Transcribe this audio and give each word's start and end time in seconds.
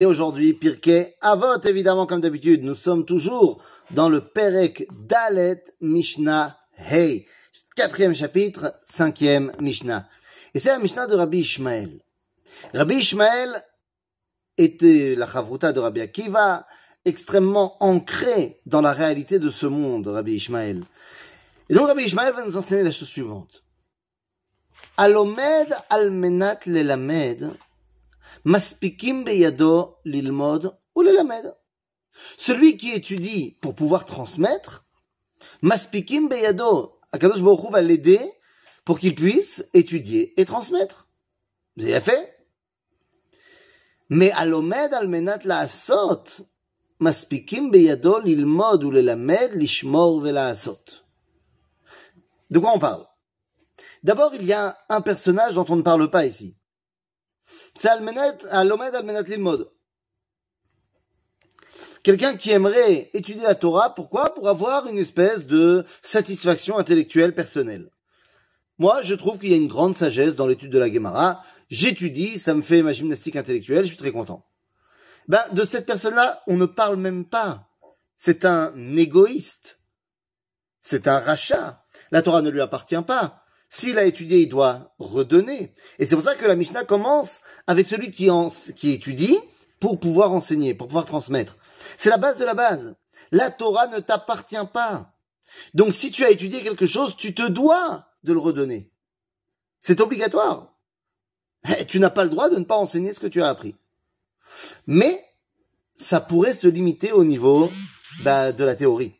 Et 0.00 0.06
aujourd'hui, 0.06 0.54
Pirkei 0.54 1.16
Avot, 1.20 1.60
évidemment, 1.64 2.06
comme 2.06 2.20
d'habitude, 2.20 2.62
nous 2.62 2.76
sommes 2.76 3.04
toujours 3.04 3.60
dans 3.90 4.08
le 4.08 4.20
Perek 4.20 4.86
Dalet 4.92 5.64
Mishnah 5.80 6.56
Hey. 6.76 7.26
Quatrième 7.74 8.14
chapitre, 8.14 8.78
cinquième 8.84 9.50
Mishnah. 9.60 10.08
Et 10.54 10.60
c'est 10.60 10.68
la 10.68 10.78
Mishnah 10.78 11.08
de 11.08 11.16
Rabbi 11.16 11.38
Ishmael. 11.40 12.00
Rabbi 12.74 12.94
Ishmael 12.96 13.64
était 14.56 15.16
la 15.16 15.26
chavruta 15.26 15.72
de 15.72 15.80
Rabbi 15.80 16.00
Akiva, 16.00 16.66
extrêmement 17.04 17.76
ancré 17.82 18.60
dans 18.66 18.80
la 18.80 18.92
réalité 18.92 19.40
de 19.40 19.50
ce 19.50 19.66
monde, 19.66 20.06
Rabbi 20.06 20.34
Ishmael. 20.34 20.82
Et 21.68 21.74
donc 21.74 21.88
Rabbi 21.88 22.04
Ishmael 22.04 22.32
va 22.34 22.44
nous 22.44 22.56
enseigner 22.56 22.84
la 22.84 22.92
chose 22.92 23.08
suivante. 23.08 23.64
Alomed 24.96 25.74
almenat 25.90 26.66
lelamed 26.66 27.50
Maspikim 28.44 29.24
beyado 29.24 29.98
lilmod 30.04 30.78
ou 30.94 31.02
lelamed. 31.02 31.54
Celui 32.36 32.76
qui 32.76 32.92
étudie 32.92 33.58
pour 33.60 33.74
pouvoir 33.74 34.04
transmettre, 34.04 34.86
Maspikim 35.62 36.28
beyado, 36.28 37.00
Akadosh 37.12 37.42
Baruch 37.42 37.70
va 37.70 37.82
l'aider 37.82 38.20
pour 38.84 38.98
qu'il 38.98 39.14
puisse 39.14 39.64
étudier 39.74 40.38
et 40.40 40.44
transmettre. 40.44 41.08
Vous 41.76 41.84
avez 41.84 42.00
fait? 42.00 42.34
Mais 44.08 44.32
alomed 44.32 44.92
almenat 44.92 45.40
la 45.44 45.58
asot, 45.60 46.24
Maspikim 46.98 47.70
beyado 47.70 48.20
lilmod 48.20 48.82
ou 48.84 48.90
lelamed 48.90 49.52
lishmor 49.54 50.20
vela 50.20 50.48
asot. 50.48 50.84
De 52.50 52.58
quoi 52.58 52.72
on 52.74 52.78
parle? 52.78 53.06
D'abord, 54.02 54.34
il 54.34 54.44
y 54.44 54.52
a 54.52 54.78
un 54.88 55.00
personnage 55.00 55.54
dont 55.54 55.66
on 55.68 55.76
ne 55.76 55.82
parle 55.82 56.10
pas 56.10 56.24
ici. 56.24 56.57
C'est 57.76 57.90
Lilmod. 57.98 59.70
Quelqu'un 62.02 62.36
qui 62.36 62.50
aimerait 62.50 63.10
étudier 63.12 63.42
la 63.42 63.54
Torah, 63.54 63.94
pourquoi? 63.94 64.34
Pour 64.34 64.48
avoir 64.48 64.86
une 64.86 64.98
espèce 64.98 65.46
de 65.46 65.84
satisfaction 66.02 66.78
intellectuelle 66.78 67.34
personnelle. 67.34 67.90
Moi, 68.78 69.02
je 69.02 69.14
trouve 69.14 69.38
qu'il 69.38 69.50
y 69.50 69.54
a 69.54 69.58
une 69.58 69.68
grande 69.68 69.96
sagesse 69.96 70.36
dans 70.36 70.46
l'étude 70.46 70.70
de 70.70 70.78
la 70.78 70.90
Gemara. 70.90 71.42
J'étudie, 71.68 72.38
ça 72.38 72.54
me 72.54 72.62
fait 72.62 72.82
ma 72.82 72.92
gymnastique 72.92 73.36
intellectuelle, 73.36 73.84
je 73.84 73.88
suis 73.88 73.96
très 73.96 74.12
content. 74.12 74.46
Ben, 75.26 75.42
de 75.52 75.64
cette 75.64 75.84
personne-là, 75.84 76.42
on 76.46 76.56
ne 76.56 76.66
parle 76.66 76.96
même 76.96 77.26
pas. 77.26 77.68
C'est 78.16 78.44
un 78.44 78.72
égoïste. 78.96 79.80
C'est 80.80 81.06
un 81.08 81.18
rachat. 81.18 81.84
La 82.10 82.22
Torah 82.22 82.40
ne 82.40 82.50
lui 82.50 82.60
appartient 82.60 83.02
pas. 83.06 83.44
S'il 83.70 83.98
a 83.98 84.04
étudié, 84.04 84.40
il 84.40 84.48
doit 84.48 84.94
redonner. 84.98 85.74
Et 85.98 86.06
c'est 86.06 86.14
pour 86.14 86.24
ça 86.24 86.34
que 86.34 86.46
la 86.46 86.56
Mishnah 86.56 86.84
commence 86.84 87.40
avec 87.66 87.86
celui 87.86 88.10
qui, 88.10 88.28
étudie 88.90 89.38
pour 89.78 90.00
pouvoir 90.00 90.32
enseigner, 90.32 90.74
pour 90.74 90.88
pouvoir 90.88 91.04
transmettre. 91.04 91.56
C'est 91.98 92.10
la 92.10 92.16
base 92.16 92.38
de 92.38 92.44
la 92.44 92.54
base. 92.54 92.94
La 93.30 93.50
Torah 93.50 93.88
ne 93.88 93.98
t'appartient 94.00 94.56
pas. 94.72 95.12
Donc 95.74 95.92
si 95.92 96.10
tu 96.10 96.24
as 96.24 96.30
étudié 96.30 96.62
quelque 96.62 96.86
chose, 96.86 97.14
tu 97.16 97.34
te 97.34 97.46
dois 97.46 98.06
de 98.24 98.32
le 98.32 98.38
redonner. 98.38 98.90
C'est 99.80 100.00
obligatoire. 100.00 100.74
Eh, 101.68 101.84
tu 101.84 102.00
n'as 102.00 102.10
pas 102.10 102.24
le 102.24 102.30
droit 102.30 102.48
de 102.48 102.56
ne 102.56 102.64
pas 102.64 102.76
enseigner 102.76 103.12
ce 103.12 103.20
que 103.20 103.26
tu 103.26 103.42
as 103.42 103.48
appris. 103.48 103.76
Mais 104.86 105.22
ça 105.94 106.20
pourrait 106.20 106.54
se 106.54 106.68
limiter 106.68 107.12
au 107.12 107.24
niveau 107.24 107.70
bah, 108.22 108.52
de 108.52 108.64
la 108.64 108.76
théorie. 108.76 109.14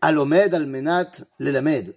Alomed, 0.00 0.54
almenat, 0.54 1.10
l'elamed 1.38 1.94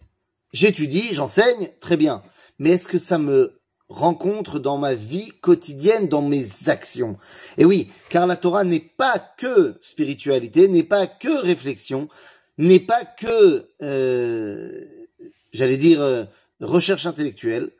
j'étudie, 0.54 1.14
j'enseigne, 1.14 1.70
très 1.80 1.98
bien. 1.98 2.24
Mais 2.58 2.72
est-ce 2.72 2.88
que 2.88 2.98
ça 2.98 3.18
me 3.18 3.60
rencontre 3.88 4.60
dans 4.60 4.78
ma 4.78 4.94
vie 4.94 5.32
quotidienne, 5.42 6.08
dans 6.08 6.22
mes 6.22 6.48
actions? 6.68 7.18
Et 7.58 7.66
oui, 7.66 7.90
car 8.10 8.28
la 8.28 8.36
Torah 8.36 8.64
n'est 8.64 8.80
pas 8.80 9.20
que 9.38 9.78
spiritualité, 9.82 10.68
n'est 10.68 10.84
pas 10.84 11.08
que 11.08 11.36
réflexion, 11.42 12.10
n'est 12.58 12.80
pas 12.80 13.06
que, 13.06 13.70
euh, 13.82 14.86
j'allais 15.54 15.78
dire, 15.78 16.02
euh, 16.02 16.26
recherche 16.60 17.06
intellectuelle, 17.06 17.72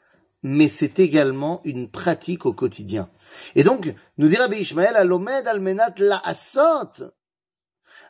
mais 0.42 0.68
c'est 0.68 1.00
également 1.00 1.62
une 1.66 1.90
pratique 1.90 2.46
au 2.46 2.54
quotidien. 2.54 3.10
Et 3.56 3.64
donc, 3.64 3.94
nous 4.18 4.28
dira 4.28 4.48
Ishmael, 4.48 4.96
alomed 4.96 5.48
almenat 5.48 5.94
la 5.98 6.22
asot. 6.26 7.12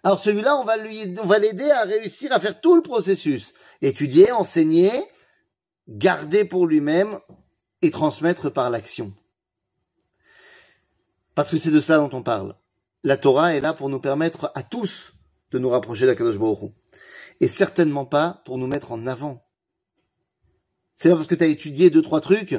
Alors 0.03 0.19
celui-là, 0.19 0.55
on 0.55 0.63
va 0.63 1.39
l'aider 1.39 1.69
à 1.69 1.83
réussir 1.83 2.31
à 2.31 2.39
faire 2.39 2.61
tout 2.61 2.75
le 2.75 2.81
processus 2.81 3.53
étudier, 3.81 4.31
enseigner, 4.31 4.91
garder 5.87 6.45
pour 6.45 6.67
lui-même 6.67 7.19
et 7.81 7.91
transmettre 7.91 8.51
par 8.51 8.69
l'action. 8.69 9.13
Parce 11.35 11.51
que 11.51 11.57
c'est 11.57 11.71
de 11.71 11.81
ça 11.81 11.97
dont 11.97 12.09
on 12.13 12.23
parle. 12.23 12.55
La 13.03 13.17
Torah 13.17 13.55
est 13.55 13.61
là 13.61 13.73
pour 13.73 13.89
nous 13.89 13.99
permettre 13.99 14.51
à 14.55 14.63
tous 14.63 15.13
de 15.51 15.59
nous 15.59 15.69
rapprocher 15.69 16.05
d'Akadosh 16.05 16.37
Baruch 16.37 16.71
Et 17.39 17.47
certainement 17.47 18.05
pas 18.05 18.41
pour 18.45 18.57
nous 18.57 18.67
mettre 18.67 18.91
en 18.91 19.07
avant. 19.07 19.45
C'est 20.95 21.09
pas 21.09 21.15
parce 21.15 21.27
que 21.27 21.35
tu 21.35 21.43
as 21.43 21.47
étudié 21.47 21.89
deux, 21.89 22.01
trois 22.01 22.19
trucs 22.19 22.57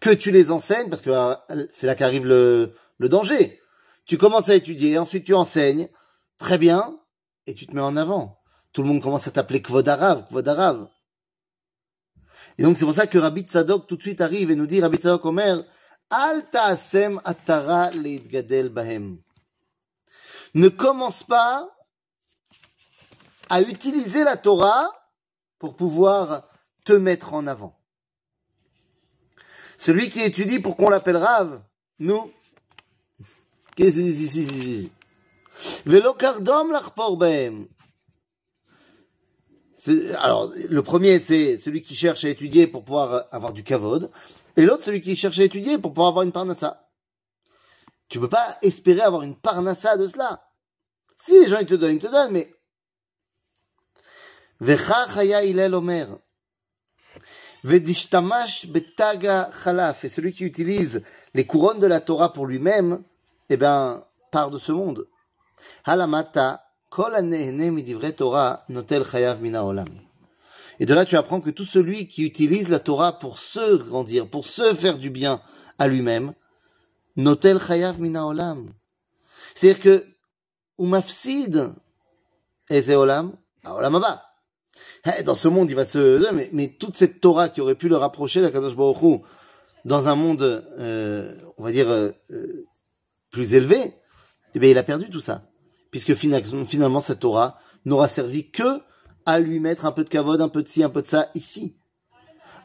que 0.00 0.10
tu 0.10 0.30
les 0.30 0.50
enseignes, 0.50 0.88
parce 0.88 1.02
que 1.02 1.10
euh, 1.10 1.66
c'est 1.70 1.86
là 1.86 1.94
qu'arrive 1.94 2.26
le 2.26 2.74
danger. 3.00 3.60
Tu 4.06 4.16
commences 4.16 4.48
à 4.48 4.54
étudier, 4.54 4.98
ensuite 4.98 5.24
tu 5.24 5.34
enseignes, 5.34 5.88
très 6.42 6.58
bien, 6.58 6.98
et 7.46 7.54
tu 7.54 7.66
te 7.66 7.74
mets 7.74 7.80
en 7.80 7.96
avant 7.96 8.42
tout 8.72 8.82
le 8.82 8.88
monde 8.88 9.02
commence 9.02 9.28
à 9.28 9.30
t'appeler 9.30 9.60
Kvodarav, 9.60 10.26
Kvodarav. 10.28 10.88
Et 12.58 12.62
donc 12.62 12.76
c'est 12.78 12.84
pour 12.84 12.94
ça 12.94 13.06
que 13.06 13.18
Rabbi 13.18 13.42
Tzadok 13.42 13.86
tout 13.86 13.96
de 13.96 14.02
suite 14.02 14.20
arrive 14.20 14.50
et 14.50 14.56
nous 14.56 14.66
dit, 14.66 14.80
Rabbi 14.80 14.98
Tzadok 14.98 15.24
Omer, 15.26 15.64
Al 16.10 16.48
ta'asem 16.50 17.20
atara 17.24 17.90
leitgadel 17.90 18.68
bahem. 18.68 19.18
Ne 20.54 20.68
commence 20.68 21.22
pas 21.22 21.68
à 23.48 23.62
utiliser 23.62 24.24
la 24.24 24.36
Torah 24.36 24.90
pour 25.58 25.76
pouvoir 25.76 26.48
te 26.84 26.92
mettre 26.92 27.32
en 27.32 27.46
avant. 27.46 27.78
Celui 29.78 30.10
qui 30.10 30.20
étudie 30.20 30.60
pour 30.60 30.76
qu'on 30.76 30.90
l'appelle 30.90 31.16
Rav, 31.16 31.62
nous, 31.98 32.30
qu'est-ce 33.76 34.88
Alors, 40.18 40.52
le 40.68 40.82
premier, 40.82 41.18
c'est 41.18 41.56
celui 41.58 41.82
qui 41.82 41.94
cherche 41.96 42.24
à 42.24 42.28
étudier 42.28 42.66
pour 42.66 42.84
pouvoir 42.84 43.26
avoir 43.32 43.52
du 43.52 43.64
kavod, 43.64 44.10
et 44.56 44.64
l'autre, 44.64 44.84
celui 44.84 45.00
qui 45.00 45.16
cherche 45.16 45.38
à 45.40 45.44
étudier 45.44 45.78
pour 45.78 45.92
pouvoir 45.92 46.08
avoir 46.08 46.24
une 46.24 46.32
parnassa. 46.32 46.88
Tu 48.08 48.20
peux 48.20 48.28
pas 48.28 48.58
espérer 48.62 49.00
avoir 49.00 49.22
une 49.22 49.36
parnassa 49.36 49.96
de 49.96 50.06
cela. 50.06 50.46
Si 51.16 51.32
les 51.32 51.46
gens 51.46 51.58
ils 51.60 51.66
te 51.66 51.74
donnent, 51.74 51.94
ils 51.94 51.98
te 51.98 52.06
donnent, 52.06 52.32
mais. 52.32 52.52
Et 54.60 54.76
celui 60.08 60.32
qui 60.32 60.44
utilise 60.44 61.02
les 61.34 61.46
couronnes 61.46 61.78
de 61.80 61.86
la 61.86 62.00
Torah 62.00 62.32
pour 62.32 62.46
lui-même, 62.46 63.02
eh 63.48 63.56
ben, 63.56 64.04
part 64.30 64.50
de 64.50 64.58
ce 64.58 64.72
monde. 64.72 65.08
Et 70.78 70.86
de 70.86 70.94
là, 70.94 71.04
tu 71.04 71.16
apprends 71.16 71.40
que 71.40 71.50
tout 71.50 71.64
celui 71.64 72.06
qui 72.06 72.24
utilise 72.24 72.68
la 72.68 72.78
Torah 72.78 73.18
pour 73.18 73.38
se 73.38 73.76
grandir, 73.76 74.28
pour 74.28 74.46
se 74.46 74.74
faire 74.74 74.98
du 74.98 75.10
bien 75.10 75.40
à 75.78 75.88
lui-même, 75.88 76.34
notel 77.16 77.60
chayav 77.60 78.00
mina 78.00 78.26
olam. 78.26 78.72
C'est-à-dire 79.54 79.82
que, 79.82 80.06
umafsid, 80.78 81.72
olam, 82.70 83.36
olam 83.64 84.20
eh, 85.06 85.22
Dans 85.22 85.34
ce 85.34 85.48
monde, 85.48 85.70
il 85.70 85.76
va 85.76 85.84
se, 85.84 86.32
mais, 86.32 86.50
mais 86.52 86.68
toute 86.68 86.96
cette 86.96 87.20
Torah 87.20 87.48
qui 87.48 87.60
aurait 87.60 87.74
pu 87.74 87.88
le 87.88 87.96
rapprocher 87.96 88.40
d'Akadosh 88.42 88.76
Baruch 88.76 89.22
dans 89.84 90.08
un 90.08 90.14
monde, 90.14 90.42
euh, 90.78 91.34
on 91.58 91.64
va 91.64 91.72
dire, 91.72 91.88
euh, 91.88 92.10
euh, 92.30 92.66
plus 93.30 93.54
élevé, 93.54 93.94
eh 94.54 94.58
bien, 94.58 94.70
il 94.70 94.78
a 94.78 94.82
perdu 94.82 95.10
tout 95.10 95.20
ça 95.20 95.42
puisque 95.92 96.14
finalement 96.14 96.98
cette 96.98 97.20
Torah 97.20 97.58
n'aura 97.84 98.08
servi 98.08 98.50
que 98.50 98.80
à 99.24 99.38
lui 99.38 99.60
mettre 99.60 99.86
un 99.86 99.92
peu 99.92 100.02
de 100.02 100.08
kavod, 100.08 100.40
un 100.40 100.48
peu 100.48 100.64
de 100.64 100.68
ci, 100.68 100.82
un 100.82 100.90
peu 100.90 101.02
de 101.02 101.06
ça 101.06 101.30
ici. 101.36 101.76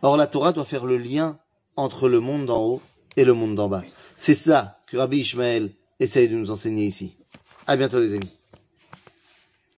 Or 0.01 0.17
la 0.17 0.25
Torah 0.25 0.53
doit 0.53 0.65
faire 0.65 0.85
le 0.85 0.97
lien 0.97 1.37
entre 1.75 2.09
le 2.09 2.19
monde 2.19 2.47
d'en 2.47 2.63
haut 2.63 2.81
et 3.15 3.25
le 3.25 3.33
monde 3.33 3.53
d'en 3.53 3.69
bas. 3.69 3.83
C'est 4.15 4.33
ça 4.33 4.79
que 4.87 4.97
Rabbi 4.97 5.19
Ishmael 5.19 5.75
essaye 5.99 6.29
de 6.29 6.35
nous 6.35 6.49
enseigner 6.49 6.85
ici. 6.85 7.15
À 7.67 7.75
bientôt 7.75 7.99
les 7.99 8.13
amis. 8.13 8.36